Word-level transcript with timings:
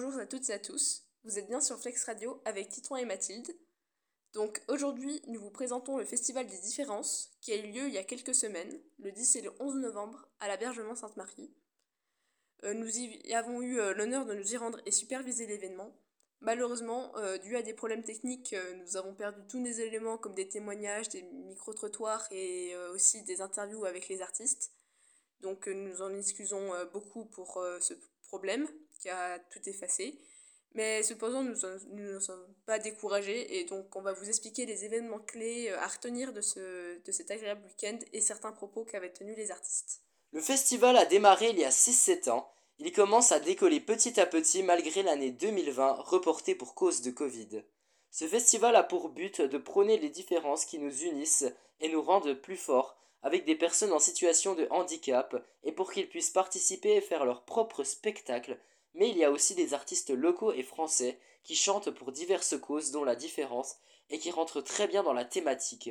Bonjour 0.00 0.20
à 0.20 0.26
toutes 0.26 0.48
et 0.48 0.52
à 0.52 0.60
tous, 0.60 1.02
vous 1.24 1.40
êtes 1.40 1.48
bien 1.48 1.60
sur 1.60 1.76
Flex 1.76 2.04
Radio 2.04 2.40
avec 2.44 2.68
Titouan 2.68 2.98
et 2.98 3.04
Mathilde. 3.04 3.52
Donc 4.32 4.62
aujourd'hui, 4.68 5.20
nous 5.26 5.40
vous 5.40 5.50
présentons 5.50 5.98
le 5.98 6.04
Festival 6.04 6.46
des 6.46 6.58
Différences 6.58 7.32
qui 7.40 7.50
a 7.50 7.56
eu 7.56 7.72
lieu 7.72 7.88
il 7.88 7.94
y 7.94 7.98
a 7.98 8.04
quelques 8.04 8.36
semaines, 8.36 8.78
le 9.00 9.10
10 9.10 9.34
et 9.34 9.40
le 9.40 9.50
11 9.58 9.74
novembre, 9.78 10.28
à 10.38 10.46
l'Abergement 10.46 10.94
Sainte-Marie. 10.94 11.50
Euh, 12.62 12.74
nous 12.74 12.96
y 12.96 13.34
avons 13.34 13.60
eu 13.60 13.80
euh, 13.80 13.92
l'honneur 13.92 14.24
de 14.24 14.34
nous 14.34 14.52
y 14.52 14.56
rendre 14.56 14.80
et 14.86 14.92
superviser 14.92 15.48
l'événement. 15.48 15.92
Malheureusement, 16.42 17.16
euh, 17.16 17.36
dû 17.36 17.56
à 17.56 17.62
des 17.62 17.74
problèmes 17.74 18.04
techniques, 18.04 18.54
nous 18.76 18.96
avons 18.96 19.16
perdu 19.16 19.40
tous 19.48 19.58
nos 19.58 19.66
éléments 19.66 20.16
comme 20.16 20.34
des 20.34 20.48
témoignages, 20.48 21.08
des 21.08 21.22
micro-trottoirs 21.22 22.28
et 22.30 22.76
aussi 22.92 23.24
des 23.24 23.40
interviews 23.40 23.84
avec 23.84 24.06
les 24.06 24.22
artistes. 24.22 24.70
Donc 25.40 25.66
nous 25.66 26.02
en 26.02 26.14
excusons 26.14 26.70
beaucoup 26.92 27.24
pour 27.24 27.60
ce 27.80 27.94
problème 28.28 28.68
qui 28.98 29.08
a 29.08 29.38
tout 29.38 29.66
effacé. 29.66 30.18
Mais 30.74 31.02
cependant, 31.02 31.42
nous 31.42 31.54
ne 31.90 32.18
sommes 32.20 32.54
pas 32.66 32.78
découragés 32.78 33.58
et 33.58 33.64
donc 33.64 33.96
on 33.96 34.02
va 34.02 34.12
vous 34.12 34.28
expliquer 34.28 34.66
les 34.66 34.84
événements 34.84 35.18
clés 35.18 35.70
euh, 35.70 35.78
à 35.80 35.86
retenir 35.86 36.32
de, 36.32 36.40
ce, 36.40 37.02
de 37.02 37.12
cet 37.12 37.30
agréable 37.30 37.64
week-end 37.64 37.98
et 38.12 38.20
certains 38.20 38.52
propos 38.52 38.84
qu'avaient 38.84 39.12
tenus 39.12 39.36
les 39.36 39.50
artistes. 39.50 40.02
Le 40.32 40.40
festival 40.40 40.96
a 40.96 41.06
démarré 41.06 41.50
il 41.50 41.58
y 41.58 41.64
a 41.64 41.70
6-7 41.70 42.30
ans. 42.30 42.52
Il 42.78 42.92
commence 42.92 43.32
à 43.32 43.40
décoller 43.40 43.80
petit 43.80 44.20
à 44.20 44.26
petit 44.26 44.62
malgré 44.62 45.02
l'année 45.02 45.30
2020 45.30 45.94
reportée 46.02 46.54
pour 46.54 46.74
cause 46.74 47.00
de 47.00 47.10
Covid. 47.10 47.64
Ce 48.10 48.26
festival 48.26 48.76
a 48.76 48.82
pour 48.82 49.08
but 49.08 49.40
de 49.40 49.58
prôner 49.58 49.98
les 49.98 50.10
différences 50.10 50.64
qui 50.64 50.78
nous 50.78 51.02
unissent 51.02 51.46
et 51.80 51.88
nous 51.88 52.02
rendent 52.02 52.34
plus 52.34 52.56
forts 52.56 52.96
avec 53.22 53.44
des 53.44 53.56
personnes 53.56 53.92
en 53.92 53.98
situation 53.98 54.54
de 54.54 54.68
handicap 54.70 55.44
et 55.64 55.72
pour 55.72 55.92
qu'ils 55.92 56.08
puissent 56.08 56.30
participer 56.30 56.94
et 56.96 57.00
faire 57.00 57.24
leur 57.24 57.44
propre 57.44 57.82
spectacle 57.82 58.58
mais 58.98 59.10
il 59.10 59.16
y 59.16 59.24
a 59.24 59.30
aussi 59.30 59.54
des 59.54 59.74
artistes 59.74 60.10
locaux 60.10 60.52
et 60.52 60.64
français 60.64 61.20
qui 61.44 61.54
chantent 61.54 61.90
pour 61.90 62.10
diverses 62.10 62.58
causes 62.58 62.90
dont 62.90 63.04
la 63.04 63.14
différence 63.14 63.76
et 64.10 64.18
qui 64.18 64.32
rentrent 64.32 64.60
très 64.60 64.88
bien 64.88 65.04
dans 65.04 65.12
la 65.12 65.24
thématique. 65.24 65.90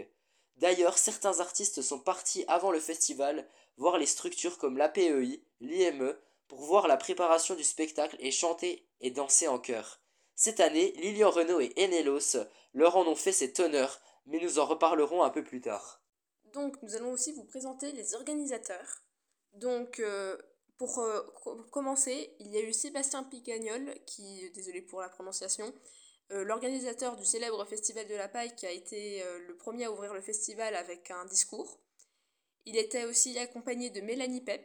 D'ailleurs, 0.57 0.97
certains 0.97 1.39
artistes 1.39 1.81
sont 1.81 1.99
partis 1.99 2.43
avant 2.47 2.69
le 2.69 2.79
festival 2.79 3.47
voir 3.77 3.97
les 3.97 4.05
structures 4.05 4.57
comme 4.57 4.77
l'APEI, 4.77 5.41
l'IME, 5.61 6.15
pour 6.49 6.59
voir 6.61 6.87
la 6.87 6.97
préparation 6.97 7.55
du 7.55 7.63
spectacle 7.63 8.17
et 8.19 8.31
chanter 8.31 8.85
et 8.99 9.11
danser 9.11 9.47
en 9.47 9.59
chœur. 9.59 10.01
Cette 10.35 10.59
année, 10.59 10.91
Lilian 10.97 11.29
Renault 11.29 11.61
et 11.61 11.73
Enelos 11.77 12.37
leur 12.73 12.97
en 12.97 13.07
ont 13.07 13.15
fait 13.15 13.31
cet 13.31 13.59
honneur, 13.59 14.01
mais 14.25 14.39
nous 14.39 14.59
en 14.59 14.65
reparlerons 14.65 15.23
un 15.23 15.29
peu 15.29 15.43
plus 15.43 15.61
tard. 15.61 16.01
Donc, 16.53 16.81
nous 16.81 16.95
allons 16.95 17.11
aussi 17.11 17.31
vous 17.31 17.45
présenter 17.45 17.91
les 17.93 18.15
organisateurs. 18.15 19.01
Donc, 19.53 19.99
euh, 19.99 20.37
pour 20.77 20.99
euh, 20.99 21.21
commencer, 21.71 22.35
il 22.39 22.47
y 22.47 22.57
a 22.57 22.61
eu 22.61 22.73
Sébastien 22.73 23.23
Picagnol, 23.23 23.95
qui, 24.05 24.49
désolé 24.51 24.81
pour 24.81 25.01
la 25.01 25.09
prononciation, 25.09 25.73
euh, 26.31 26.43
l'organisateur 26.43 27.15
du 27.15 27.25
célèbre 27.25 27.65
Festival 27.65 28.07
de 28.07 28.15
la 28.15 28.27
Paille, 28.27 28.55
qui 28.55 28.65
a 28.67 28.71
été 28.71 29.23
euh, 29.23 29.39
le 29.47 29.57
premier 29.57 29.85
à 29.85 29.91
ouvrir 29.91 30.13
le 30.13 30.21
festival 30.21 30.75
avec 30.75 31.09
un 31.09 31.25
discours. 31.25 31.79
Il 32.65 32.77
était 32.77 33.05
aussi 33.05 33.37
accompagné 33.39 33.89
de 33.89 34.01
Mélanie 34.01 34.41
Pep, 34.41 34.63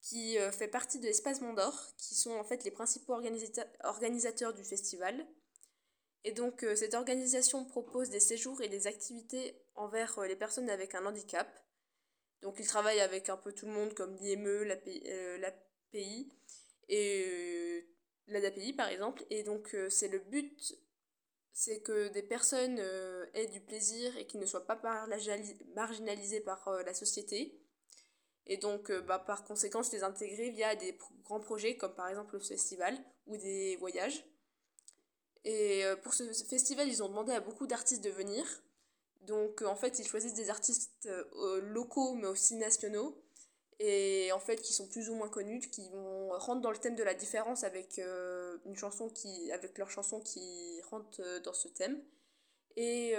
qui 0.00 0.36
fait 0.52 0.68
partie 0.68 0.98
de 0.98 1.06
l'Espace 1.06 1.40
Mondor, 1.40 1.74
qui 1.96 2.14
sont 2.14 2.32
en 2.32 2.44
fait 2.44 2.62
les 2.62 2.70
principaux 2.70 3.14
organisateurs 3.14 4.52
du 4.52 4.62
festival. 4.62 5.26
Et 6.24 6.32
donc 6.32 6.64
cette 6.76 6.92
organisation 6.92 7.64
propose 7.64 8.10
des 8.10 8.20
séjours 8.20 8.60
et 8.60 8.68
des 8.68 8.86
activités 8.86 9.64
envers 9.74 10.20
les 10.20 10.36
personnes 10.36 10.68
avec 10.68 10.94
un 10.94 11.06
handicap. 11.06 11.48
Donc 12.42 12.56
il 12.58 12.66
travaille 12.66 13.00
avec 13.00 13.28
un 13.30 13.36
peu 13.36 13.52
tout 13.52 13.66
le 13.66 13.72
monde 13.72 13.94
comme 13.94 14.14
l'IME, 14.16 14.64
l'API 14.64 15.02
euh, 15.06 16.24
et 16.88 17.24
euh, 17.26 17.80
l'ADAPI 18.28 18.74
par 18.74 18.88
exemple. 18.88 19.24
Et 19.30 19.42
donc 19.42 19.74
euh, 19.74 19.88
c'est 19.88 20.08
le 20.08 20.18
but, 20.18 20.76
c'est 21.52 21.80
que 21.80 22.08
des 22.08 22.22
personnes 22.22 22.78
aient 23.32 23.46
du 23.46 23.60
plaisir 23.60 24.16
et 24.18 24.26
qui 24.26 24.38
ne 24.38 24.46
soient 24.46 24.66
pas 24.66 24.80
marginalisées 25.74 26.40
par 26.40 26.68
la 26.84 26.92
société. 26.92 27.60
Et 28.46 28.58
donc 28.58 28.92
bah, 29.06 29.18
par 29.18 29.44
conséquent 29.44 29.80
les 29.92 30.02
intégrer 30.02 30.50
via 30.50 30.76
des 30.76 30.98
grands 31.22 31.40
projets 31.40 31.76
comme 31.76 31.94
par 31.94 32.08
exemple 32.08 32.34
le 32.34 32.40
festival 32.40 32.98
ou 33.26 33.36
des 33.38 33.76
voyages. 33.76 34.22
Et 35.44 35.84
pour 36.02 36.12
ce 36.12 36.24
festival, 36.44 36.88
ils 36.88 37.02
ont 37.02 37.08
demandé 37.08 37.32
à 37.32 37.40
beaucoup 37.40 37.66
d'artistes 37.66 38.02
de 38.02 38.10
venir. 38.10 38.44
Donc 39.26 39.62
euh, 39.62 39.66
en 39.66 39.76
fait, 39.76 39.98
ils 39.98 40.06
choisissent 40.06 40.34
des 40.34 40.50
artistes 40.50 41.06
euh, 41.06 41.60
locaux 41.60 42.14
mais 42.14 42.26
aussi 42.26 42.56
nationaux 42.56 43.20
et 43.80 44.30
en 44.32 44.38
fait 44.38 44.56
qui 44.62 44.72
sont 44.72 44.86
plus 44.86 45.10
ou 45.10 45.14
moins 45.14 45.28
connus, 45.28 45.60
qui 45.60 45.88
vont 45.90 46.30
rentrer 46.38 46.62
dans 46.62 46.70
le 46.70 46.78
thème 46.78 46.94
de 46.94 47.02
la 47.02 47.14
différence 47.14 47.64
avec 47.64 47.98
euh, 47.98 48.58
une 48.66 48.76
chanson 48.76 49.08
qui 49.08 49.50
avec 49.52 49.78
leur 49.78 49.90
chanson 49.90 50.20
qui 50.20 50.80
rentre 50.90 51.40
dans 51.42 51.54
ce 51.54 51.68
thème. 51.68 52.02
Et 52.76 53.14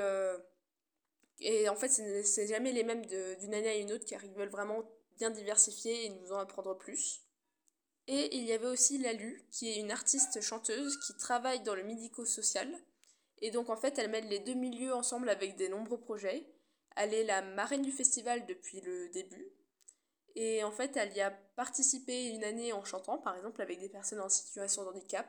et 1.42 1.68
en 1.68 1.76
fait, 1.76 1.90
c'est 1.90 2.48
jamais 2.48 2.72
les 2.72 2.84
mêmes 2.84 3.06
d'une 3.06 3.54
année 3.54 3.68
à 3.68 3.76
une 3.76 3.92
autre 3.92 4.06
car 4.06 4.24
ils 4.24 4.34
veulent 4.34 4.50
vraiment 4.50 4.84
bien 5.18 5.30
diversifier 5.30 6.06
et 6.06 6.10
nous 6.10 6.32
en 6.32 6.38
apprendre 6.38 6.78
plus. 6.78 7.22
Et 8.08 8.38
il 8.38 8.44
y 8.44 8.54
avait 8.54 8.68
aussi 8.68 8.98
Lalu, 9.00 9.46
qui 9.52 9.70
est 9.70 9.80
une 9.80 9.92
artiste 9.92 10.40
chanteuse 10.42 10.98
qui 11.06 11.16
travaille 11.18 11.62
dans 11.64 11.76
le 11.76 11.84
médico-social 11.84 12.70
et 13.46 13.52
donc 13.52 13.70
en 13.70 13.76
fait, 13.76 14.00
elle 14.00 14.10
mêle 14.10 14.28
les 14.28 14.40
deux 14.40 14.56
milieux 14.56 14.92
ensemble 14.96 15.30
avec 15.30 15.56
des 15.56 15.70
nombreux 15.70 16.00
projets. 16.00 16.48
Elle 16.96 17.14
est 17.14 17.24
la 17.24 17.44
marraine 17.44 17.84
du 17.84 17.92
festival 17.92 18.48
depuis 18.48 18.82
le 18.82 19.08
début. 19.10 19.52
Et 20.34 20.64
en 20.64 20.72
fait, 20.72 20.98
elle 20.98 21.16
y 21.16 21.22
a 21.22 21.30
participé 21.56 22.30
une 22.30 22.44
année 22.44 22.74
en 22.74 22.84
chantant, 22.84 23.20
par 23.20 23.36
exemple, 23.36 23.62
avec 23.62 23.80
des 23.80 23.88
personnes 23.88 24.20
en 24.20 24.30
situation 24.30 24.84
de 24.84 24.90
handicap. 24.90 25.28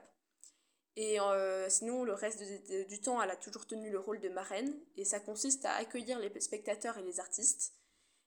Et 0.97 1.21
euh, 1.21 1.69
sinon, 1.69 2.05
le 2.05 2.15
reste 2.15 2.43
du 2.89 3.01
temps, 3.03 3.21
elle 3.21 3.31
a 3.31 3.37
toujours 3.37 3.67
tenu 3.67 3.91
le 3.91 3.99
rôle 3.99 4.21
de 4.21 4.31
marraine. 4.31 4.75
Et 4.97 5.05
ça 5.05 5.21
consiste 5.21 5.67
à 5.67 5.75
accueillir 5.75 6.19
les 6.19 6.41
spectateurs 6.41 6.97
et 6.97 7.03
les 7.03 7.21
artistes. 7.21 7.75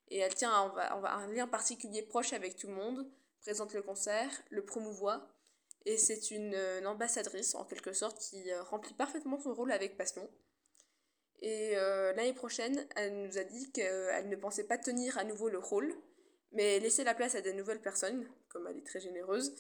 Et 0.10 0.20
elle 0.20 0.36
tient 0.36 0.52
un 0.54 1.28
lien 1.34 1.48
particulier 1.48 2.04
proche 2.04 2.34
avec 2.34 2.58
tout 2.58 2.68
le 2.68 2.76
monde, 2.76 3.12
présente 3.42 3.74
le 3.74 3.82
concert, 3.82 4.30
le 4.52 4.64
promouvoit 4.64 5.28
et 5.86 5.98
c'est 5.98 6.32
une, 6.32 6.54
euh, 6.54 6.86
ambassadrice 6.86 7.56
en 7.56 7.66
quelque 7.66 7.94
sorte 7.94 8.20
qui 8.20 8.52
euh, 8.52 8.62
remplit 8.64 8.94
parfaitement 8.94 9.40
son 9.40 9.54
rôle 9.54 9.72
avec 9.72 9.98
passion. 9.98 10.30
Et 11.42 11.78
euh, 11.78 12.14
l'année 12.14 12.34
prochaine, 12.34 12.86
elle 12.96 13.22
nous 13.22 13.38
a 13.38 13.44
dit 13.44 13.72
qu'elle 13.72 14.28
ne 14.28 14.36
pensait 14.36 14.66
pas 14.66 14.78
tenir 14.78 15.18
à 15.18 15.24
nouveau 15.24 15.50
le 15.50 15.60
rôle, 15.60 15.96
mais 16.52 16.80
laisser 16.80 17.04
la 17.04 17.14
place 17.14 17.36
à 17.36 17.42
de 17.42 17.52
nouvelles 17.52 17.82
personnes, 17.82 18.28
comme 18.50 18.68
elle 18.68 18.78
est 18.78 18.86
très 18.86 19.00
généreuse. 19.00 19.56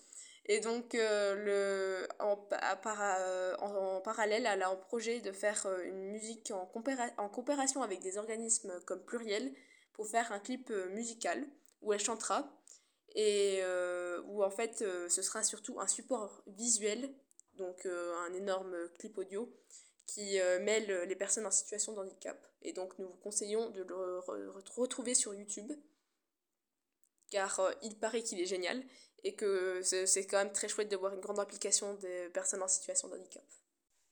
Et 0.45 0.59
donc, 0.59 0.93
le, 0.93 2.07
en, 2.19 2.31
en, 2.31 4.01
parallèle, 4.01 4.45
elle 4.45 4.61
a 4.63 4.71
en 4.71 4.75
projet 4.75 5.21
de 5.21 5.31
faire 5.31 5.67
une 5.83 6.09
musique 6.09 6.51
en, 6.51 6.69
en 7.17 7.29
coopération 7.29 7.83
avec 7.83 7.99
des 8.01 8.17
organismes 8.17 8.73
comme 8.85 9.05
Pluriel 9.05 9.53
pour 9.93 10.07
faire 10.07 10.31
un 10.31 10.39
clip 10.39 10.71
musical 10.91 11.45
où 11.81 11.93
elle 11.93 11.99
chantera 11.99 12.58
et 13.15 13.59
euh, 13.61 14.21
où 14.25 14.43
en 14.43 14.51
fait 14.51 14.81
euh, 14.81 15.09
ce 15.09 15.21
sera 15.21 15.43
surtout 15.43 15.79
un 15.79 15.87
support 15.87 16.43
visuel, 16.47 17.13
donc 17.55 17.85
euh, 17.85 18.15
un 18.27 18.33
énorme 18.33 18.75
clip 18.97 19.17
audio 19.17 19.53
qui 20.05 20.39
mêle 20.61 21.03
les 21.03 21.15
personnes 21.15 21.45
en 21.45 21.51
situation 21.51 21.93
de 21.93 21.99
handicap. 21.99 22.35
Et 22.63 22.73
donc 22.73 22.97
nous 22.97 23.07
vous 23.07 23.17
conseillons 23.17 23.69
de 23.69 23.83
le 23.83 24.49
retrouver 24.75 25.13
sur 25.13 25.35
YouTube, 25.35 25.71
car 27.29 27.61
il 27.83 27.95
paraît 27.99 28.23
qu'il 28.23 28.41
est 28.41 28.47
génial 28.47 28.83
et 29.23 29.35
que 29.35 29.83
c'est 29.83 30.25
quand 30.25 30.39
même 30.39 30.51
très 30.51 30.67
chouette 30.67 30.89
de 30.89 30.95
voir 30.97 31.13
une 31.13 31.19
grande 31.19 31.37
implication 31.37 31.93
des 31.93 32.27
personnes 32.29 32.63
en 32.63 32.67
situation 32.67 33.07
de 33.07 33.17
handicap. 33.17 33.43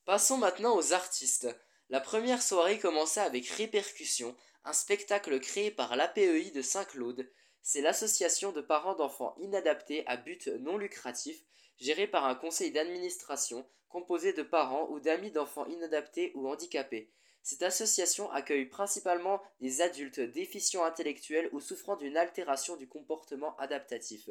Passons 0.06 0.38
maintenant 0.38 0.78
aux 0.78 0.94
artistes. 0.94 1.48
La 1.90 2.00
première 2.00 2.44
soirée 2.44 2.78
commença 2.78 3.24
avec 3.24 3.48
Répercussion, 3.48 4.36
un 4.66 4.74
spectacle 4.74 5.40
créé 5.40 5.72
par 5.72 5.96
l'APEI 5.96 6.52
de 6.52 6.62
Saint-Claude, 6.62 7.28
c'est 7.68 7.82
l'association 7.82 8.54
de 8.54 8.62
parents 8.62 8.96
d'enfants 8.96 9.36
inadaptés 9.42 10.08
à 10.08 10.16
but 10.16 10.48
non 10.48 10.78
lucratif, 10.78 11.44
gérée 11.82 12.08
par 12.08 12.24
un 12.24 12.34
conseil 12.34 12.72
d'administration 12.72 13.68
composé 13.90 14.32
de 14.32 14.42
parents 14.42 14.88
ou 14.90 15.02
d'amis 15.02 15.32
d'enfants 15.32 15.66
inadaptés 15.66 16.32
ou 16.36 16.48
handicapés. 16.48 17.12
Cette 17.44 17.64
association 17.64 18.32
accueille 18.32 18.68
principalement 18.68 19.42
des 19.60 19.82
adultes 19.82 20.22
déficients 20.22 20.86
intellectuels 20.86 21.50
ou 21.52 21.60
souffrant 21.60 21.98
d'une 21.98 22.16
altération 22.16 22.78
du 22.78 22.88
comportement 22.88 23.58
adaptatif. 23.58 24.30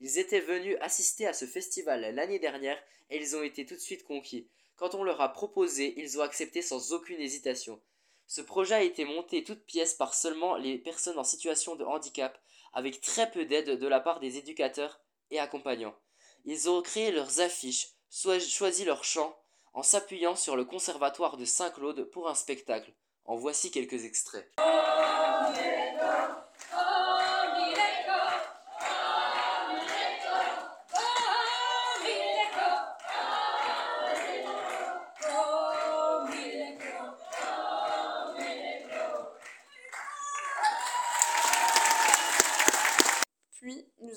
Ils 0.00 0.16
étaient 0.16 0.40
venus 0.40 0.78
assister 0.80 1.26
à 1.26 1.34
ce 1.34 1.44
festival 1.44 2.14
l'année 2.14 2.38
dernière 2.38 2.82
et 3.10 3.18
ils 3.18 3.36
ont 3.36 3.42
été 3.42 3.66
tout 3.66 3.74
de 3.74 3.80
suite 3.80 4.04
conquis. 4.04 4.48
Quand 4.76 4.94
on 4.94 5.04
leur 5.04 5.20
a 5.20 5.34
proposé, 5.34 5.92
ils 6.00 6.18
ont 6.18 6.22
accepté 6.22 6.62
sans 6.62 6.94
aucune 6.94 7.20
hésitation. 7.20 7.82
Ce 8.26 8.40
projet 8.40 8.74
a 8.74 8.82
été 8.82 9.04
monté 9.04 9.44
toute 9.44 9.66
pièce 9.66 9.92
par 9.92 10.14
seulement 10.14 10.56
les 10.56 10.78
personnes 10.78 11.18
en 11.18 11.24
situation 11.24 11.76
de 11.76 11.84
handicap, 11.84 12.38
avec 12.72 13.00
très 13.00 13.30
peu 13.30 13.44
d'aide 13.44 13.78
de 13.78 13.86
la 13.86 14.00
part 14.00 14.20
des 14.20 14.38
éducateurs 14.38 15.00
et 15.30 15.38
accompagnants. 15.38 15.94
Ils 16.44 16.70
ont 16.70 16.82
créé 16.82 17.10
leurs 17.10 17.40
affiches, 17.40 17.88
choisi 18.10 18.84
leurs 18.84 19.04
chants, 19.04 19.36
en 19.74 19.82
s'appuyant 19.82 20.36
sur 20.36 20.56
le 20.56 20.64
conservatoire 20.64 21.36
de 21.36 21.44
Saint-Claude 21.44 22.04
pour 22.10 22.28
un 22.28 22.34
spectacle. 22.34 22.92
En 23.24 23.36
voici 23.36 23.70
quelques 23.70 24.04
extraits. 24.04 24.50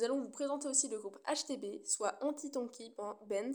Nous 0.01 0.06
allons 0.06 0.21
vous 0.21 0.30
présenter 0.30 0.68
aussi 0.68 0.88
le 0.88 0.98
groupe 0.98 1.19
HTB, 1.27 1.86
soit 1.86 2.18
Anti-Tonky 2.24 2.95
Band. 2.98 3.51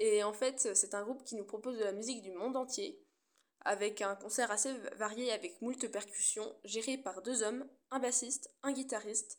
Et 0.00 0.22
en 0.24 0.32
fait, 0.32 0.74
c'est 0.74 0.94
un 0.94 1.02
groupe 1.02 1.22
qui 1.22 1.34
nous 1.34 1.44
propose 1.44 1.76
de 1.76 1.84
la 1.84 1.92
musique 1.92 2.22
du 2.22 2.30
monde 2.30 2.56
entier, 2.56 2.98
avec 3.60 4.00
un 4.00 4.16
concert 4.16 4.50
assez 4.50 4.72
varié 4.96 5.30
avec 5.32 5.60
moult 5.60 5.86
percussions, 5.90 6.50
géré 6.64 6.96
par 6.96 7.20
deux 7.20 7.42
hommes, 7.42 7.68
un 7.90 7.98
bassiste, 7.98 8.50
un 8.62 8.72
guitariste, 8.72 9.38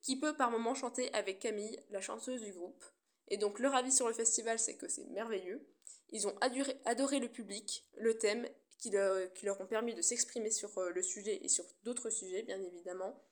qui 0.00 0.18
peut 0.18 0.34
par 0.34 0.50
moments 0.50 0.74
chanter 0.74 1.12
avec 1.12 1.40
Camille, 1.40 1.78
la 1.90 2.00
chanteuse 2.00 2.40
du 2.40 2.52
groupe. 2.52 2.82
Et 3.28 3.36
donc 3.36 3.58
leur 3.58 3.74
avis 3.74 3.92
sur 3.92 4.08
le 4.08 4.14
festival, 4.14 4.58
c'est 4.58 4.78
que 4.78 4.88
c'est 4.88 5.04
merveilleux. 5.10 5.68
Ils 6.08 6.26
ont 6.26 6.34
adoré, 6.40 7.20
le 7.20 7.28
public, 7.28 7.86
le 7.98 8.16
thème, 8.16 8.48
qui 8.78 8.90
leur, 8.90 9.60
ont 9.60 9.66
permis 9.66 9.94
de 9.94 10.00
s'exprimer 10.00 10.50
sur 10.50 10.76
euh, 10.78 10.90
le 10.90 11.02
sujet 11.02 11.38
et 11.44 11.48
sur 11.48 11.64
d'autres 11.84 12.08
sujets, 12.08 12.42
bien 12.42 12.60
évidemment, 12.62 13.22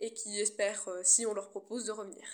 et 0.00 0.12
qui 0.12 0.40
espèrent, 0.40 0.88
euh, 0.88 1.00
si 1.02 1.26
on 1.26 1.34
leur 1.34 1.50
propose, 1.50 1.86
de 1.86 1.92
revenir. 1.92 2.26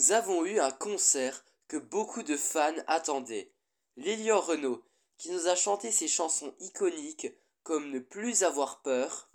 Nous 0.00 0.12
avons 0.12 0.46
eu 0.46 0.58
un 0.60 0.70
concert 0.70 1.44
que 1.68 1.76
beaucoup 1.76 2.22
de 2.22 2.38
fans 2.38 2.72
attendaient. 2.86 3.52
Lilian 3.98 4.40
Renault, 4.40 4.82
qui 5.18 5.30
nous 5.30 5.46
a 5.46 5.54
chanté 5.54 5.90
ses 5.90 6.08
chansons 6.08 6.54
iconiques 6.58 7.28
comme 7.64 7.90
Ne 7.90 7.98
plus 7.98 8.42
avoir 8.42 8.80
peur. 8.80 9.28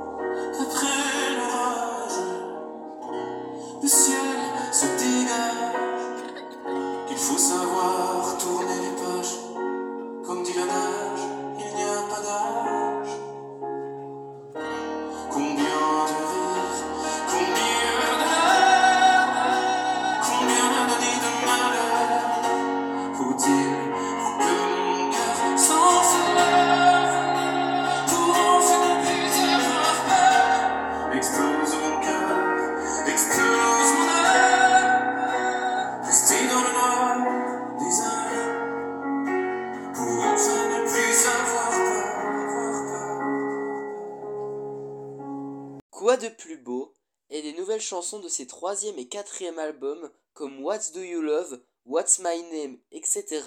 Chansons 47.80 48.20
de 48.20 48.30
ses 48.30 48.48
troisième 48.48 48.98
et 48.98 49.08
quatrième 49.08 49.60
albums 49.60 50.10
comme 50.34 50.64
What 50.64 50.92
Do 50.94 51.02
You 51.02 51.22
Love, 51.22 51.62
What's 51.86 52.20
My 52.20 52.42
Name, 52.52 52.78
etc. 52.92 53.44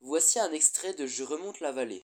Voici 0.00 0.38
un 0.38 0.52
extrait 0.52 0.92
de 0.94 1.06
Je 1.06 1.24
remonte 1.24 1.60
la 1.60 1.72
vallée. 1.72 2.06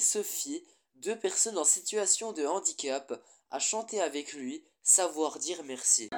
Sophie, 0.00 0.64
deux 0.96 1.18
personnes 1.18 1.58
en 1.58 1.64
situation 1.64 2.32
de 2.32 2.46
handicap, 2.46 3.20
à 3.50 3.58
chanter 3.58 4.00
avec 4.00 4.32
lui 4.32 4.64
Savoir 4.86 5.38
dire 5.38 5.62
merci. 5.64 6.10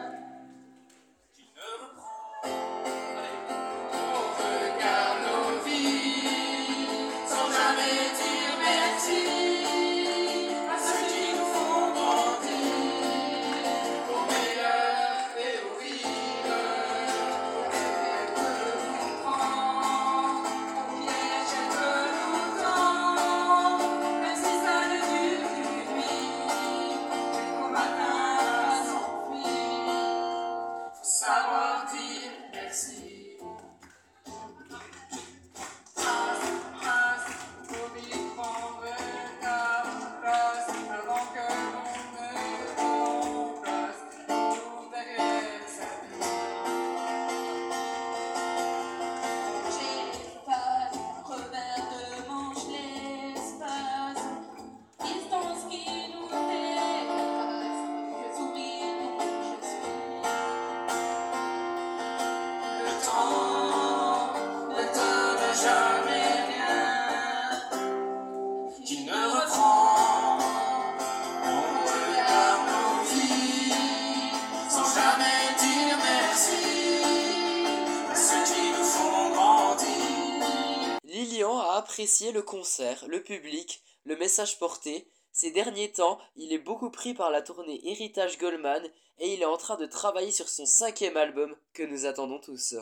Le 82.32 82.40
concert, 82.40 83.04
le 83.08 83.20
public, 83.20 83.82
le 84.04 84.16
message 84.16 84.60
porté. 84.60 85.08
Ces 85.32 85.50
derniers 85.50 85.90
temps, 85.90 86.20
il 86.36 86.52
est 86.52 86.58
beaucoup 86.58 86.90
pris 86.90 87.14
par 87.14 87.32
la 87.32 87.42
tournée 87.42 87.80
Héritage 87.82 88.38
Goldman 88.38 88.84
et 89.18 89.34
il 89.34 89.42
est 89.42 89.46
en 89.46 89.56
train 89.56 89.76
de 89.76 89.86
travailler 89.86 90.30
sur 90.30 90.48
son 90.48 90.66
cinquième 90.66 91.16
album 91.16 91.56
que 91.72 91.82
nous 91.82 92.06
attendons 92.06 92.38
tous. 92.38 92.76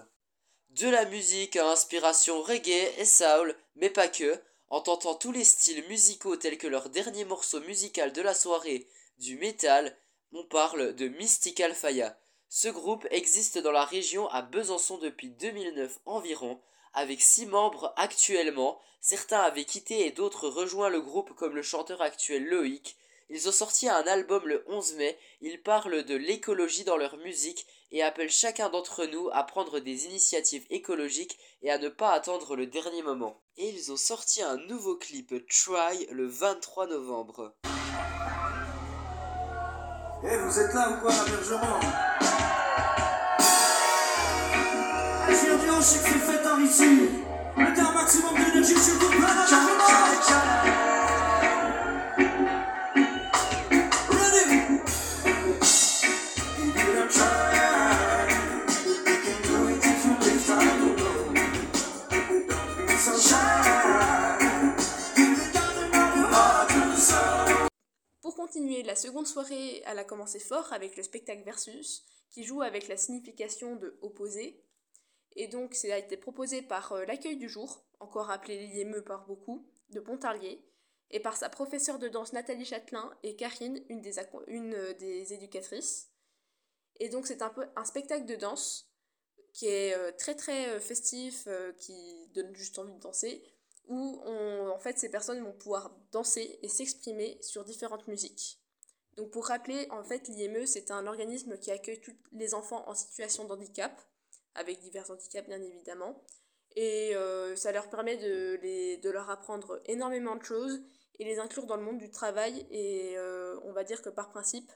De 0.71 0.89
la 0.89 1.07
musique 1.07 1.57
à 1.57 1.71
inspiration 1.71 2.43
reggae 2.43 2.93
et 2.99 3.07
soul, 3.07 3.57
mais 3.77 3.89
pas 3.89 4.09
que, 4.09 4.39
en 4.69 4.83
tentant 4.83 5.15
tous 5.15 5.33
les 5.33 5.45
styles 5.45 5.87
musicaux 5.89 6.37
tels 6.37 6.59
que 6.59 6.67
leur 6.67 6.91
dernier 6.91 7.25
morceau 7.25 7.61
musical 7.61 8.13
de 8.13 8.21
la 8.21 8.35
soirée, 8.35 8.89
du 9.17 9.39
métal, 9.39 9.97
on 10.33 10.45
parle 10.45 10.95
de 10.95 11.09
Mystical 11.09 11.75
Faya. 11.75 12.19
Ce 12.51 12.69
groupe 12.69 13.07
existe 13.11 13.57
dans 13.57 13.73
la 13.73 13.87
région 13.87 14.29
à 14.29 14.43
Besançon 14.43 14.99
depuis 14.99 15.31
2009 15.31 15.99
environ, 16.05 16.61
avec 16.95 17.21
six 17.21 17.47
membres 17.47 17.93
actuellement. 17.97 18.81
Certains 19.01 19.41
avaient 19.41 19.65
quitté 19.65 20.07
et 20.07 20.13
d'autres 20.13 20.49
rejoint 20.49 20.89
le 20.89 21.01
groupe 21.01 21.35
comme 21.35 21.55
le 21.55 21.63
chanteur 21.63 22.01
actuel 22.01 22.47
Loïc. 22.47 22.97
Ils 23.31 23.49
ont 23.49 23.53
sorti 23.53 23.89
un 23.89 24.07
album 24.07 24.47
le 24.47 24.65
11 24.69 24.95
mai, 24.95 25.19
ils 25.41 25.61
parlent 25.63 26.05
de 26.05 26.15
l'écologie 26.15 26.85
dans 26.85 26.97
leur 26.97 27.17
musique 27.19 27.67
et 27.91 28.03
appellent 28.03 28.31
chacun 28.31 28.69
d'entre 28.69 29.07
nous 29.07 29.31
à 29.33 29.45
prendre 29.45 29.81
des 29.81 30.07
initiatives 30.07 30.67
écologiques 30.71 31.39
et 31.63 31.71
à 31.71 31.79
ne 31.79 31.89
pas 31.89 32.13
attendre 32.13 32.55
le 32.55 32.67
dernier 32.67 33.03
moment. 33.03 33.41
Et 33.57 33.69
ils 33.69 33.93
ont 33.93 33.97
sorti 33.97 34.43
un 34.43 34.57
nouveau 34.57 34.97
clip 34.97 35.35
Try 35.49 36.07
le 36.11 36.27
23 36.27 36.87
novembre. 36.89 37.55
Eh, 40.27 40.37
vous 40.39 40.59
êtes 40.59 40.75
là 40.75 40.91
ou 40.91 41.01
quoi, 41.01 41.13
Bergeron? 41.27 41.81
Dit, 45.29 45.71
on 45.71 45.83
sait 45.83 45.99
que 45.99 46.19
fait 46.19 46.44
Pour 68.23 68.37
continuer, 68.37 68.85
la 68.85 68.95
seconde 68.95 69.27
soirée, 69.27 69.83
elle 69.87 69.99
a 69.99 70.05
commencé 70.05 70.39
fort 70.39 70.73
avec 70.73 70.97
le 70.97 71.03
spectacle 71.03 71.43
Versus, 71.45 72.05
qui 72.31 72.45
joue 72.45 72.63
avec 72.63 72.87
la 72.87 72.97
signification 72.97 73.75
de 73.75 73.99
opposé. 74.03 74.63
Et 75.37 75.49
donc, 75.49 75.75
ça 75.75 75.93
a 75.93 75.99
été 75.99 76.17
proposé 76.17 76.63
par 76.63 76.93
euh, 76.93 77.05
l'accueil 77.05 77.37
du 77.37 77.49
jour, 77.49 77.85
encore 78.01 78.31
appelé 78.31 78.67
l'IME 78.69 79.03
par 79.03 79.27
beaucoup, 79.27 79.67
de 79.91 80.01
Pontarlier, 80.01 80.65
et 81.11 81.21
par 81.21 81.37
sa 81.37 81.49
professeure 81.49 81.99
de 81.99 82.09
danse 82.09 82.33
Nathalie 82.33 82.65
Châtelain 82.65 83.13
et 83.23 83.37
Karine, 83.37 83.81
une 83.89 84.01
des, 84.01 84.19
une, 84.47 84.75
euh, 84.75 84.95
des 84.95 85.33
éducatrices. 85.33 86.11
Et 87.01 87.09
donc, 87.09 87.27
c'est 87.27 87.43
un 87.43 87.51
peu 87.51 87.67
un 87.77 87.85
spectacle 87.85 88.27
de 88.27 88.37
danse 88.37 88.91
qui 89.53 89.67
est 89.67 89.97
euh, 89.97 90.13
très 90.13 90.35
très 90.35 90.81
festif, 90.81 91.49
qui 91.79 92.29
donne 92.35 92.55
juste 92.55 92.79
envie 92.79 92.95
de 92.95 93.01
danser, 93.01 93.45
où 93.87 94.23
en 94.25 94.79
fait 94.79 94.99
ces 94.99 95.11
personnes 95.11 95.45
vont 95.45 95.53
pouvoir 95.53 95.95
danser 96.11 96.59
et 96.63 96.69
s'exprimer 96.69 97.39
sur 97.43 97.65
différentes 97.65 98.09
musiques. 98.09 98.59
Donc 99.17 99.31
pour 99.31 99.47
rappeler, 99.47 99.87
en 99.91 100.03
fait 100.03 100.27
l'IME 100.27 100.67
c'est 100.67 100.91
un 100.91 101.07
organisme 101.07 101.59
qui 101.59 101.71
accueille 101.71 102.01
tous 102.01 102.17
les 102.33 102.55
enfants 102.55 102.89
en 102.89 102.95
situation 102.95 103.45
de 103.45 103.53
handicap, 103.53 103.93
avec 104.55 104.79
divers 104.81 105.11
handicaps 105.11 105.49
bien 105.49 105.61
évidemment, 105.63 106.25
et 106.77 107.15
euh, 107.15 107.55
ça 107.57 107.73
leur 107.73 107.89
permet 107.89 108.17
de, 108.17 108.59
les, 108.63 108.97
de 108.99 109.11
leur 109.11 109.31
apprendre 109.31 109.81
énormément 109.87 110.37
de 110.37 110.45
choses 110.45 110.83
et 111.19 111.25
les 111.25 111.39
inclure 111.39 111.67
dans 111.67 111.77
le 111.77 111.83
monde 111.83 111.99
du 111.99 112.11
travail 112.11 112.67
et 112.71 113.17
euh, 113.17 113.59
on 113.63 113.73
va 113.73 113.85
dire 113.85 114.03
que 114.03 114.09
par 114.09 114.31
principe, 114.31 114.71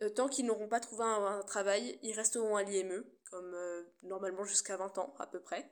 euh, 0.00 0.08
tant 0.08 0.28
qu'ils 0.28 0.46
n'auront 0.46 0.68
pas 0.68 0.80
trouvé 0.80 1.04
un, 1.04 1.42
travail, 1.42 1.98
ils 2.02 2.14
resteront 2.14 2.56
à 2.56 2.62
l'IME, 2.62 3.04
comme 3.30 3.54
normalement 4.02 4.44
jusqu'à 4.44 4.76
20 4.76 4.98
ans 4.98 5.14
à 5.18 5.26
peu 5.26 5.40
près. 5.40 5.70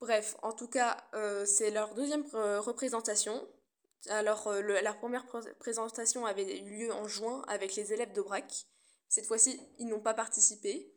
Bref, 0.00 0.36
en 0.42 0.52
tout 0.52 0.68
cas, 0.68 0.96
c'est 1.46 1.70
leur 1.70 1.94
deuxième 1.94 2.24
représentation. 2.58 3.48
Alors, 4.08 4.52
la 4.52 4.92
première 4.92 5.24
pré- 5.24 5.54
présentation 5.58 6.26
avait 6.26 6.58
eu 6.58 6.78
lieu 6.78 6.92
en 6.92 7.08
juin 7.08 7.42
avec 7.48 7.74
les 7.76 7.92
élèves 7.94 8.12
d'Aubrac. 8.12 8.66
Cette 9.08 9.26
fois-ci, 9.26 9.58
ils 9.78 9.86
n'ont 9.86 10.00
pas 10.00 10.12
participé. 10.12 10.93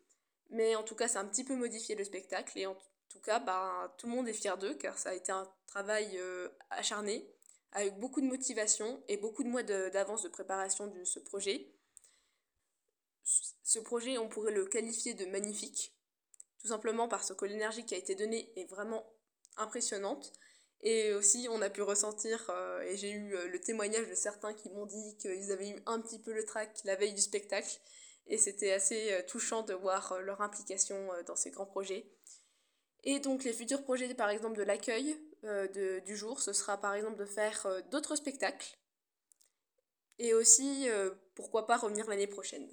Mais 0.50 0.76
en 0.76 0.84
tout 0.84 0.96
cas, 0.96 1.08
ça 1.08 1.20
a 1.20 1.24
un 1.24 1.28
petit 1.28 1.44
peu 1.44 1.56
modifié 1.56 1.96
le 1.96 2.04
spectacle. 2.04 2.58
Et 2.58 2.66
en 2.66 2.78
tout 3.10 3.20
cas, 3.20 3.40
bah, 3.40 3.94
tout 3.98 4.08
le 4.08 4.14
monde 4.14 4.28
est 4.28 4.34
fier 4.34 4.58
d'eux, 4.58 4.76
car 4.76 4.98
ça 4.98 5.10
a 5.10 5.14
été 5.14 5.32
un 5.32 5.48
travail 5.68 6.18
euh, 6.18 6.50
acharné, 6.70 7.30
avec 7.74 8.00
beaucoup 8.00 8.22
de 8.22 8.28
motivation 8.28 9.04
et 9.08 9.18
beaucoup 9.18 9.44
de 9.44 9.50
mois 9.50 9.64
d'avance 9.64 10.24
de, 10.24 10.30
préparation 10.30 10.88
de 10.88 11.04
ce 11.04 11.20
projet. 11.20 11.74
Ce 13.24 13.80
projet, 13.80 14.18
on 14.18 14.30
pourrait 14.30 14.54
le 14.54 14.66
qualifier 14.66 15.14
de 15.14 15.26
magnifique 15.26 15.98
tout 16.60 16.68
simplement 16.68 17.08
parce 17.08 17.34
que 17.34 17.46
l'énergie 17.46 17.86
qui 17.86 17.96
a 17.96 17.98
été 17.98 18.16
donnée 18.16 18.52
est 18.56 18.66
vraiment 18.66 19.06
impressionnante. 19.58 20.34
Et 20.82 21.14
aussi, 21.14 21.48
on 21.50 21.62
a 21.62 21.70
pu 21.70 21.82
ressentir, 21.82 22.46
euh, 22.50 22.82
et 22.82 22.98
j'ai 22.98 23.10
eu 23.10 23.36
euh, 23.36 23.48
le 23.48 23.60
témoignage 23.60 24.08
de 24.08 24.14
certains 24.14 24.54
qui 24.54 24.70
m'ont 24.70 24.86
dit 24.86 25.18
qu'ils 25.18 25.52
avaient 25.52 25.70
eu 25.70 25.82
un 25.88 26.00
petit 26.00 26.20
peu 26.20 26.34
le 26.34 26.46
trac 26.46 26.70
la 26.84 26.96
veille 26.96 27.14
du 27.14 27.22
spectacle. 27.22 27.80
Et 28.28 28.38
c'était 28.38 28.74
assez 28.74 29.14
euh, 29.14 29.22
touchant 29.26 29.64
de 29.64 29.74
voir 29.74 30.12
euh, 30.12 30.20
leur 30.22 30.42
implication 30.42 31.14
euh, 31.14 31.24
dans 31.24 31.36
ces 31.36 31.52
grands 31.52 31.66
projets. 31.66 32.06
Et 33.04 33.20
donc, 33.20 33.44
les 33.44 33.54
futurs 33.54 33.84
projets, 33.84 34.14
par 34.14 34.30
exemple, 34.30 34.58
de 34.58 34.64
l'accueil 34.64 35.18
du 36.04 36.18
jour, 36.18 36.42
ce 36.42 36.52
sera 36.52 36.82
par 36.82 36.94
exemple 36.96 37.16
de 37.16 37.26
faire 37.26 37.66
d'autres 37.90 38.18
spectacles. 38.18 38.76
Et 40.18 40.34
aussi, 40.34 40.90
pourquoi 41.36 41.68
pas 41.68 41.78
revenir 41.78 42.06
l'année 42.08 42.28
prochaine. 42.28 42.68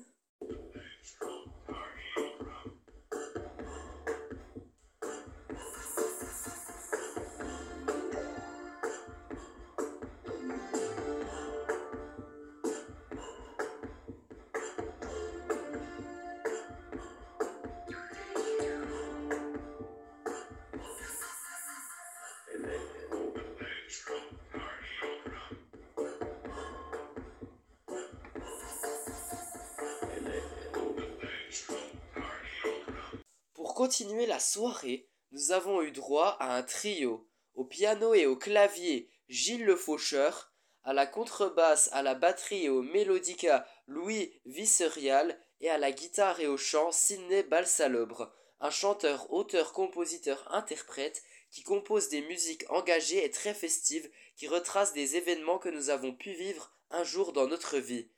Pour 33.74 33.88
continuer 33.88 34.26
la 34.26 34.38
soirée, 34.38 35.08
nous 35.32 35.50
avons 35.50 35.82
eu 35.82 35.90
droit 35.90 36.36
à 36.38 36.54
un 36.54 36.62
trio. 36.62 37.28
Au 37.54 37.64
piano 37.64 38.14
et 38.14 38.24
au 38.24 38.36
clavier, 38.36 39.10
Gilles 39.28 39.64
le 39.64 39.74
Faucheur. 39.74 40.52
À 40.84 40.92
la 40.92 41.08
contrebasse, 41.08 41.88
à 41.90 42.00
la 42.02 42.14
batterie 42.14 42.66
et 42.66 42.68
au 42.68 42.82
mélodica, 42.82 43.66
Louis 43.88 44.32
Visserial. 44.46 45.36
Et 45.60 45.70
à 45.70 45.78
la 45.78 45.90
guitare 45.90 46.38
et 46.38 46.46
au 46.46 46.56
chant, 46.56 46.92
Sidney 46.92 47.42
Balsalobre. 47.42 48.32
Un 48.60 48.70
chanteur, 48.70 49.32
auteur, 49.32 49.72
compositeur, 49.72 50.54
interprète 50.54 51.24
qui 51.50 51.64
compose 51.64 52.08
des 52.08 52.22
musiques 52.22 52.70
engagées 52.70 53.24
et 53.24 53.30
très 53.32 53.54
festives 53.54 54.08
qui 54.36 54.46
retracent 54.46 54.92
des 54.92 55.16
événements 55.16 55.58
que 55.58 55.68
nous 55.68 55.90
avons 55.90 56.14
pu 56.14 56.32
vivre 56.34 56.70
un 56.90 57.02
jour 57.02 57.32
dans 57.32 57.48
notre 57.48 57.78
vie. 57.78 58.08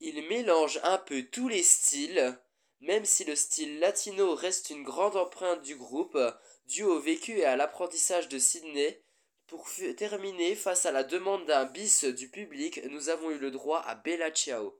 Il 0.00 0.26
mélange 0.26 0.80
un 0.82 0.98
peu 0.98 1.22
tous 1.22 1.46
les 1.46 1.62
styles, 1.62 2.36
même 2.80 3.04
si 3.04 3.24
le 3.24 3.34
style 3.36 3.80
latino 3.80 4.34
reste 4.34 4.70
une 4.70 4.82
grande 4.82 5.16
empreinte 5.16 5.62
du 5.62 5.76
groupe, 5.76 6.18
due 6.66 6.84
au 6.84 7.00
vécu 7.00 7.38
et 7.38 7.44
à 7.44 7.56
l'apprentissage 7.56 8.28
de 8.28 8.38
Sydney, 8.38 9.02
pour 9.46 9.66
terminer, 9.96 10.54
face 10.54 10.84
à 10.84 10.92
la 10.92 11.04
demande 11.04 11.46
d'un 11.46 11.64
bis 11.64 12.04
du 12.04 12.28
public, 12.28 12.82
nous 12.90 13.08
avons 13.08 13.30
eu 13.30 13.38
le 13.38 13.50
droit 13.50 13.80
à 13.80 13.94
Bella 13.94 14.30
Ciao. 14.30 14.74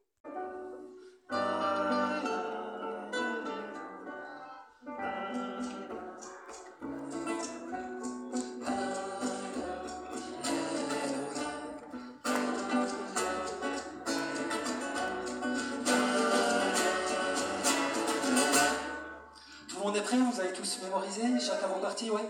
Vous 20.11 20.41
avez 20.41 20.55
tous 20.55 20.83
mémorisé 20.83 21.23
Chacun 21.39 21.67
vos 21.67 21.81
parties, 21.81 22.11
ouais 22.11 22.23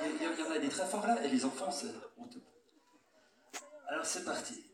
il 0.00 0.08
y, 0.08 0.24
il 0.24 0.40
y 0.40 0.42
en 0.42 0.50
a 0.50 0.58
des 0.58 0.68
très 0.68 0.84
forts 0.84 1.06
là, 1.06 1.22
et 1.24 1.28
les 1.28 1.44
enfants, 1.44 1.70
c'est 1.70 1.86
honteux. 2.18 2.42
Alors 3.86 4.04
c'est 4.04 4.24
parti. 4.24 4.64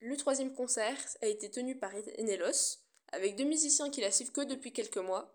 Le 0.00 0.16
troisième 0.16 0.54
concert 0.54 0.98
a 1.22 1.26
été 1.26 1.50
tenu 1.50 1.78
par 1.78 1.92
Enelos, 2.18 2.80
avec 3.12 3.36
deux 3.36 3.44
musiciens 3.44 3.88
qui 3.88 4.02
la 4.02 4.10
suivent 4.10 4.32
que 4.32 4.42
depuis 4.42 4.74
quelques 4.74 4.98
mois. 4.98 5.34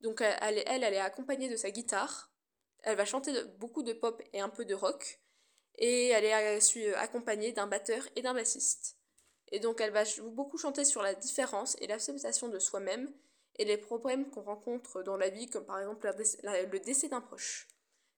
Donc 0.00 0.20
elle, 0.20 0.62
elle, 0.66 0.84
elle 0.84 0.94
est 0.94 1.00
accompagnée 1.00 1.48
de 1.48 1.56
sa 1.56 1.70
guitare. 1.70 2.30
Elle 2.82 2.96
va 2.96 3.04
chanter 3.04 3.32
beaucoup 3.58 3.82
de 3.82 3.92
pop 3.92 4.22
et 4.32 4.40
un 4.40 4.48
peu 4.48 4.64
de 4.64 4.74
rock. 4.74 5.19
Et 5.80 6.08
elle 6.08 6.24
est 6.24 6.34
euh, 6.56 6.60
su- 6.60 6.94
accompagnée 6.94 7.52
d'un 7.52 7.66
batteur 7.66 8.06
et 8.16 8.22
d'un 8.22 8.34
bassiste. 8.34 8.96
Et 9.52 9.58
donc 9.58 9.80
elle 9.80 9.90
va 9.92 10.04
beaucoup 10.28 10.58
chanter 10.58 10.84
sur 10.84 11.02
la 11.02 11.14
différence 11.14 11.76
et 11.80 11.86
l'acceptation 11.88 12.48
de 12.48 12.58
soi-même 12.60 13.12
et 13.56 13.64
les 13.64 13.76
problèmes 13.76 14.30
qu'on 14.30 14.42
rencontre 14.42 15.02
dans 15.02 15.16
la 15.16 15.28
vie, 15.28 15.50
comme 15.50 15.66
par 15.66 15.80
exemple 15.80 16.08
le 16.08 16.78
décès 16.78 17.08
d'un 17.08 17.20
proche. 17.20 17.66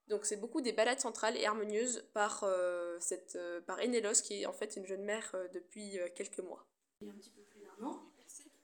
Donc 0.08 0.26
c'est 0.26 0.36
beaucoup 0.36 0.60
des 0.60 0.72
ballades 0.72 1.00
centrales 1.00 1.36
et 1.38 1.46
harmonieuses 1.46 2.06
par, 2.12 2.44
euh, 2.44 2.98
cette, 3.00 3.36
euh, 3.36 3.60
par 3.62 3.78
Enelos, 3.80 4.20
qui 4.22 4.42
est 4.42 4.46
en 4.46 4.52
fait 4.52 4.76
une 4.76 4.84
jeune 4.84 5.04
mère 5.04 5.30
euh, 5.34 5.48
depuis 5.54 5.98
euh, 5.98 6.08
quelques 6.14 6.40
mois. 6.40 6.66
il 7.00 7.06
y 7.06 7.10
a 7.10 7.14
un 7.14 7.16
petit 7.16 7.30
peu 7.30 7.42
plus 7.42 7.60
d'un 7.60 7.86
an. 7.86 8.02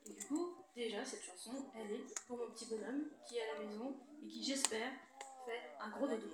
Et 0.07 0.11
du 0.11 0.25
coup, 0.27 0.55
déjà, 0.75 1.05
cette 1.05 1.23
chanson, 1.23 1.53
elle 1.75 1.93
est 1.93 2.05
pour 2.27 2.37
mon 2.39 2.51
petit 2.51 2.67
bonhomme 2.67 3.09
qui 3.27 3.37
est 3.39 3.43
à 3.43 3.55
la 3.55 3.65
maison 3.65 3.97
et 4.23 4.29
qui, 4.29 4.43
j'espère, 4.43 4.91
fait 5.47 5.61
un 5.81 5.91
gros 5.91 6.07
dodo. 6.07 6.27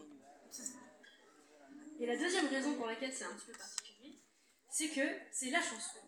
Et 2.01 2.07
la 2.07 2.17
deuxième 2.17 2.49
raison 2.49 2.75
pour 2.75 2.87
laquelle 2.87 3.13
c'est 3.13 3.25
un 3.25 3.35
petit 3.35 3.47
peu 3.47 3.53
particulier, 3.53 4.19
c'est 4.69 4.89
que 4.89 5.07
c'est 5.31 5.51
la 5.51 5.61
chanson 5.61 6.01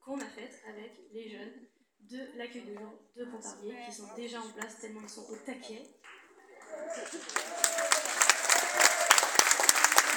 qu'on 0.00 0.18
a 0.18 0.24
faite 0.24 0.62
avec 0.66 0.92
les 1.12 1.28
jeunes 1.30 1.66
de 2.00 2.36
l'accueil 2.36 2.64
de 2.64 2.74
jour 2.74 2.98
de 3.14 3.24
Pontarlier 3.26 3.76
qui 3.86 3.92
sont 3.94 4.12
déjà 4.16 4.40
en 4.40 4.50
place 4.50 4.80
tellement 4.80 5.02
ils 5.02 5.08
sont 5.08 5.26
au 5.28 5.36
taquet. 5.36 5.82
Je 6.72 7.10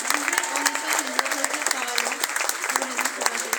voudrais 0.07 0.41
en 0.49 0.63
effet 0.71 1.03
les 1.03 1.15
applaudir 1.19 1.65
par 1.71 1.83
avance 1.83 2.25
pour 2.69 2.85
les 2.87 2.97
encourager. 3.03 3.53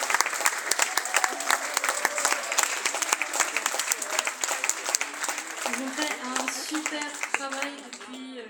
Ils 5.69 5.79
ont 5.83 5.93
fait 5.93 6.15
un 6.25 6.43
super 6.49 7.09
travail 7.33 7.73
depuis, 7.93 8.41
euh, 8.41 8.45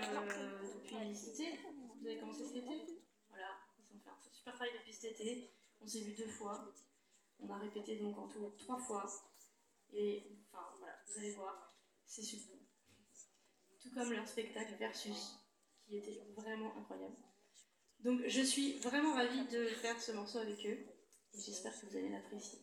depuis 0.74 1.14
cet 1.14 1.40
été. 1.40 1.58
Vous 2.00 2.06
avez 2.06 2.18
commencé 2.18 2.44
cet 2.44 2.56
été 2.56 2.74
Voilà, 3.28 3.50
ils 3.78 3.96
ont 3.96 4.00
fait 4.00 4.10
un 4.10 4.18
super 4.32 4.54
travail 4.54 4.72
depuis 4.78 4.92
été. 5.06 5.50
On 5.80 5.86
s'est 5.86 6.00
vu 6.00 6.14
deux 6.14 6.28
fois. 6.28 6.72
On 7.40 7.50
a 7.50 7.58
répété 7.58 7.96
donc 7.96 8.16
en 8.18 8.28
tout 8.28 8.50
trois 8.58 8.78
fois. 8.78 9.04
Et 9.92 10.38
enfin 10.48 10.66
voilà, 10.78 10.96
vous 11.06 11.18
allez 11.18 11.34
voir, 11.34 11.76
c'est 12.06 12.22
super. 12.22 12.56
Tout 13.80 13.90
comme 13.92 14.12
leur 14.12 14.26
spectacle 14.26 14.74
Versus, 14.78 15.36
qui 15.84 15.98
était 15.98 16.22
vraiment 16.34 16.76
incroyable. 16.76 17.16
Donc 18.00 18.22
je 18.26 18.40
suis 18.40 18.78
vraiment 18.78 19.14
ravie 19.14 19.46
de 19.48 19.66
faire 19.66 20.00
ce 20.00 20.12
morceau 20.12 20.38
avec 20.38 20.64
eux. 20.66 20.86
Et 21.34 21.40
j'espère 21.40 21.78
que 21.80 21.86
vous 21.86 21.96
allez 21.96 22.10
l'apprécier. 22.10 22.60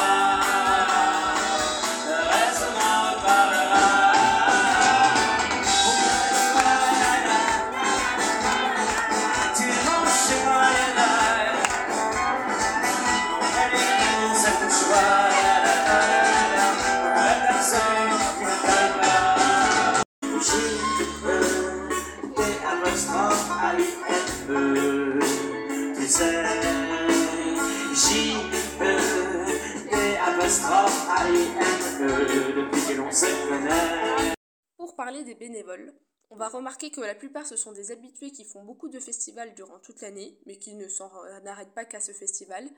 que 36.78 37.00
la 37.00 37.14
plupart 37.14 37.46
ce 37.46 37.56
sont 37.56 37.72
des 37.72 37.90
habitués 37.90 38.30
qui 38.30 38.44
font 38.44 38.64
beaucoup 38.64 38.88
de 38.88 39.00
festivals 39.00 39.54
durant 39.54 39.78
toute 39.80 40.00
l'année, 40.00 40.38
mais 40.46 40.58
qui 40.58 40.74
ne 40.74 40.88
s'en 40.88 41.10
n'arrêtent 41.42 41.74
pas 41.74 41.84
qu'à 41.84 42.00
ce 42.00 42.12
festival. 42.12 42.68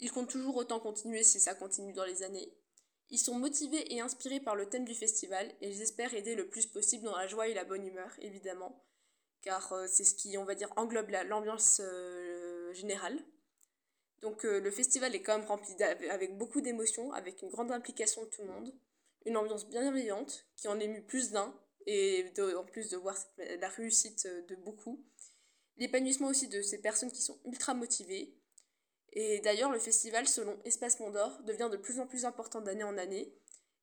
Ils 0.00 0.12
comptent 0.12 0.30
toujours 0.30 0.56
autant 0.56 0.80
continuer 0.80 1.22
si 1.22 1.40
ça 1.40 1.54
continue 1.54 1.92
dans 1.92 2.04
les 2.04 2.22
années. 2.22 2.52
Ils 3.10 3.18
sont 3.18 3.34
motivés 3.34 3.94
et 3.94 4.00
inspirés 4.00 4.40
par 4.40 4.54
le 4.54 4.68
thème 4.68 4.84
du 4.84 4.94
festival 4.94 5.50
et 5.60 5.68
ils 5.70 5.80
espèrent 5.82 6.14
aider 6.14 6.34
le 6.34 6.48
plus 6.48 6.66
possible 6.66 7.04
dans 7.04 7.16
la 7.16 7.26
joie 7.26 7.48
et 7.48 7.54
la 7.54 7.64
bonne 7.64 7.86
humeur, 7.86 8.10
évidemment, 8.20 8.84
car 9.40 9.72
euh, 9.72 9.86
c'est 9.88 10.04
ce 10.04 10.14
qui, 10.14 10.36
on 10.36 10.44
va 10.44 10.54
dire, 10.54 10.70
englobe 10.76 11.08
la- 11.10 11.24
l'ambiance 11.24 11.80
euh, 11.82 12.72
générale. 12.74 13.18
Donc 14.20 14.44
euh, 14.44 14.60
le 14.60 14.70
festival 14.70 15.14
est 15.14 15.22
quand 15.22 15.38
même 15.38 15.46
rempli 15.46 15.74
avec 15.82 16.36
beaucoup 16.36 16.60
d'émotions, 16.60 17.12
avec 17.12 17.40
une 17.42 17.48
grande 17.50 17.72
implication 17.72 18.22
de 18.24 18.28
tout 18.28 18.42
le 18.42 18.48
monde, 18.48 18.74
une 19.24 19.36
ambiance 19.36 19.66
bienveillante 19.68 20.46
qui 20.56 20.68
en 20.68 20.78
émue 20.78 21.02
plus 21.02 21.30
d'un, 21.30 21.54
et 21.90 22.30
en 22.54 22.64
plus 22.64 22.90
de 22.90 22.98
voir 22.98 23.16
la 23.38 23.68
réussite 23.68 24.26
euh, 24.26 24.42
de 24.42 24.54
beaucoup. 24.56 25.02
l'épanouissement 25.78 26.28
aussi 26.28 26.48
de 26.48 26.60
ces 26.60 26.78
personnes 26.78 27.10
qui 27.10 27.22
sont 27.22 27.38
ultra 27.46 27.72
motivées. 27.72 28.34
Et 29.12 29.40
d'ailleurs, 29.40 29.72
le 29.72 29.78
festival, 29.78 30.28
selon 30.28 30.60
Espace 30.64 31.00
Mont 31.00 31.10
d'Or, 31.10 31.40
devient 31.44 31.68
de 31.72 31.78
plus 31.78 31.98
en 31.98 32.06
plus 32.06 32.26
important 32.26 32.60
d'année 32.60 32.84
en 32.84 32.98
année. 32.98 33.32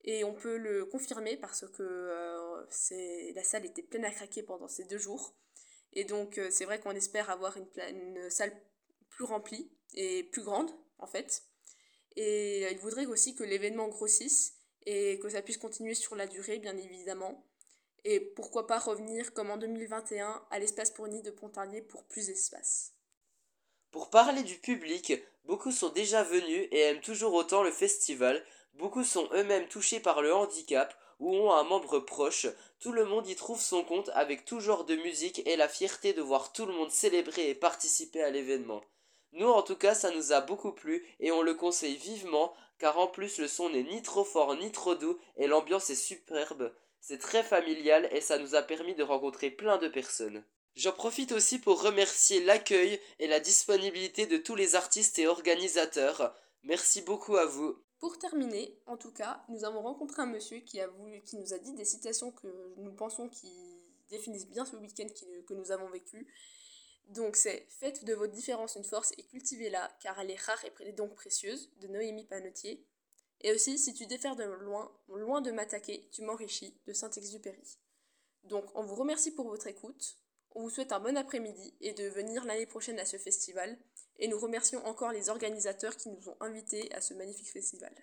Et 0.03 0.23
on 0.23 0.35
peut 0.35 0.57
le 0.57 0.85
confirmer 0.85 1.35
parce 1.35 1.65
que 1.67 1.81
euh, 1.81 3.33
la 3.33 3.43
salle 3.43 3.65
était 3.65 3.81
pleine 3.81 4.05
à 4.05 4.11
craquer 4.11 4.43
pendant 4.43 4.67
ces 4.67 4.83
deux 4.83 4.99
jours. 4.99 5.35
Et 5.93 6.03
donc, 6.03 6.37
euh, 6.37 6.51
c'est 6.51 6.65
vrai 6.65 6.79
qu'on 6.79 6.91
espère 6.91 7.31
avoir 7.31 7.57
une 7.57 8.29
salle 8.29 8.53
plus 9.09 9.25
remplie 9.25 9.71
et 9.95 10.23
plus 10.25 10.43
grande, 10.43 10.69
en 10.99 11.07
fait. 11.07 11.43
Et 12.15 12.65
euh, 12.65 12.71
il 12.71 12.77
voudrait 12.77 13.07
aussi 13.07 13.33
que 13.33 13.43
l'événement 13.43 13.87
grossisse 13.87 14.59
et 14.85 15.17
que 15.19 15.29
ça 15.29 15.41
puisse 15.41 15.57
continuer 15.57 15.95
sur 15.95 16.15
la 16.15 16.27
durée, 16.27 16.59
bien 16.59 16.77
évidemment. 16.77 17.43
Et 18.07 18.19
pourquoi 18.19 18.67
pas 18.67 18.77
revenir, 18.77 19.33
comme 19.33 19.49
en 19.49 19.57
2021, 19.57 20.43
à 20.51 20.59
l'espace 20.59 20.91
Pourny 20.91 21.23
de 21.23 21.31
Pontarlier 21.31 21.81
pour 21.81 22.03
plus 22.03 22.27
d'espace. 22.27 22.93
Pour 23.89 24.11
parler 24.11 24.43
du 24.43 24.57
public, 24.59 25.13
beaucoup 25.45 25.71
sont 25.71 25.89
déjà 25.89 26.21
venus 26.21 26.67
et 26.71 26.81
aiment 26.81 27.01
toujours 27.01 27.33
autant 27.33 27.63
le 27.63 27.71
festival, 27.71 28.45
beaucoup 28.75 29.03
sont 29.03 29.27
eux-mêmes 29.33 29.67
touchés 29.67 29.99
par 29.99 30.21
le 30.21 30.35
handicap 30.35 30.95
ou 31.19 31.35
ont 31.35 31.51
un 31.51 31.63
membre 31.63 31.99
proche, 31.99 32.45
tout 32.79 32.91
le 32.91 33.05
monde 33.05 33.27
y 33.27 33.35
trouve 33.35 33.59
son 33.59 33.83
compte 33.83 34.11
avec 34.13 34.45
tout 34.45 34.59
genre 34.59 34.85
de 34.85 34.95
musique 34.97 35.41
et 35.47 35.55
la 35.55 35.67
fierté 35.67 36.13
de 36.13 36.21
voir 36.21 36.53
tout 36.53 36.67
le 36.67 36.73
monde 36.73 36.91
célébrer 36.91 37.49
et 37.49 37.55
participer 37.55 38.21
à 38.21 38.29
l'événement. 38.29 38.83
Nous 39.31 39.47
en 39.47 39.63
tout 39.63 39.77
cas 39.77 39.95
ça 39.95 40.11
nous 40.11 40.31
a 40.31 40.41
beaucoup 40.41 40.73
plu 40.73 41.03
et 41.19 41.31
on 41.31 41.41
le 41.41 41.55
conseille 41.55 41.95
vivement 41.95 42.53
car 42.77 42.99
en 42.99 43.07
plus 43.07 43.39
le 43.39 43.47
son 43.47 43.69
n'est 43.69 43.83
ni 43.83 44.03
trop 44.03 44.23
fort 44.23 44.55
ni 44.55 44.71
trop 44.71 44.93
doux 44.93 45.17
et 45.37 45.47
l'ambiance 45.47 45.89
est 45.89 45.95
superbe. 45.95 46.71
C'est 47.07 47.19
très 47.19 47.43
familial 47.43 48.09
et 48.11 48.19
ça 48.19 48.39
nous 48.39 48.55
a 48.55 48.63
permis 48.63 48.95
de 48.95 49.03
rencontrer 49.03 49.51
plein 49.51 49.77
de 49.77 49.87
personnes. 49.87 50.43
J'en 50.73 50.91
profite 50.91 51.33
aussi 51.33 51.59
pour 51.59 51.83
remercier 51.83 52.43
l'accueil 52.43 52.99
et 53.19 53.27
la 53.27 53.39
disponibilité 53.39 54.25
de 54.25 54.37
tous 54.37 54.55
les 54.55 54.73
artistes 54.73 55.19
et 55.19 55.27
organisateurs. 55.27 56.35
Merci 56.63 57.03
beaucoup 57.03 57.35
à 57.35 57.45
vous. 57.45 57.77
Pour 57.99 58.17
terminer, 58.17 58.75
en 58.87 58.97
tout 58.97 59.11
cas, 59.11 59.45
nous 59.49 59.65
avons 59.65 59.83
rencontré 59.83 60.23
un 60.23 60.25
monsieur 60.25 60.61
qui, 60.61 60.79
nous 61.33 61.53
a 61.53 61.59
dit 61.59 61.73
des 61.73 61.85
citations 61.85 62.31
que 62.31 62.73
nous 62.77 62.93
pensons 62.93 63.29
qui 63.29 63.53
définissent 64.09 64.49
bien 64.49 64.65
ce 64.65 64.75
week-end 64.75 65.05
que 65.45 65.53
nous 65.53 65.71
avons 65.71 65.91
vécu. 65.91 66.27
Donc 67.09 67.35
c'est 67.35 67.67
Faites 67.69 68.03
de 68.03 68.15
votre 68.15 68.33
différence 68.33 68.77
une 68.77 68.83
force 68.83 69.11
et 69.19 69.23
cultivez-la, 69.27 69.95
car 70.01 70.19
elle 70.19 70.31
est 70.31 70.41
rare 70.41 70.65
et 70.79 70.91
donc 70.93 71.13
précieuse, 71.13 71.69
de 71.81 71.87
Noémie 71.87 72.25
Panotier. 72.25 72.83
Et 73.45 73.51
aussi, 73.51 73.77
si 73.77 73.93
tu 73.93 74.07
défères 74.07 74.35
de 74.35 74.43
loin, 74.43 74.91
loin 75.07 75.39
de 75.39 75.51
m'attaquer, 75.51 76.09
tu 76.11 76.23
m'enrichis, 76.23 76.81
de 76.87 76.93
Saint-Exupéry. 76.93 77.77
Donc 78.45 78.65
on 78.73 78.81
vous 78.81 78.95
remercie 78.95 79.29
pour 79.29 79.47
votre 79.47 79.67
écoute, 79.67 80.17
on 80.55 80.63
vous 80.63 80.71
souhaite 80.71 80.91
un 80.91 80.99
bon 80.99 81.15
après-midi 81.15 81.75
et 81.79 81.93
de 81.93 82.05
venir 82.05 82.43
l'année 82.45 82.65
prochaine 82.65 82.97
à 82.97 83.05
ce 83.05 83.17
festival. 83.17 83.77
Et 84.17 84.27
nous 84.27 84.39
remercions 84.39 84.83
encore 84.87 85.11
les 85.11 85.29
organisateurs 85.29 85.95
qui 85.95 86.09
nous 86.09 86.27
ont 86.27 86.37
invités 86.39 86.91
à 86.95 87.01
ce 87.01 87.13
magnifique 87.13 87.51
festival. 87.51 87.93